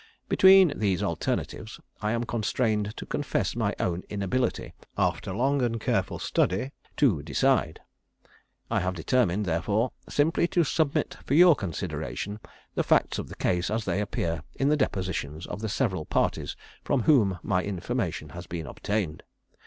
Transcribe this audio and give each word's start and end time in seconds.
"Between 0.27 0.73
these 0.75 1.03
alternatives 1.03 1.79
I 2.01 2.11
am 2.13 2.23
constrained 2.23 2.97
to 2.97 3.05
confess 3.05 3.55
my 3.55 3.75
own 3.79 4.01
inability, 4.09 4.73
after 4.97 5.31
long 5.31 5.61
and 5.61 5.79
careful 5.79 6.17
study, 6.17 6.71
to 6.97 7.21
decide. 7.21 7.81
I 8.71 8.79
have 8.79 8.95
determined, 8.95 9.45
therefore, 9.45 9.91
simply 10.09 10.47
to 10.47 10.63
submit 10.63 11.17
for 11.23 11.35
your 11.35 11.55
consideration 11.55 12.39
the 12.73 12.81
facts 12.83 13.19
of 13.19 13.29
the 13.29 13.35
case 13.35 13.69
as 13.69 13.85
they 13.85 14.01
appear 14.01 14.41
in 14.55 14.69
the 14.69 14.75
depositions 14.75 15.45
of 15.45 15.61
the 15.61 15.69
several 15.69 16.05
parties 16.05 16.55
from 16.83 17.03
whom 17.03 17.37
my 17.43 17.61
information 17.63 18.29
has 18.29 18.47
been 18.47 18.65
obtained. 18.65 19.21